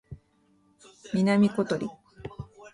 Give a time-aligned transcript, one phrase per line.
[1.13, 1.87] 南ことり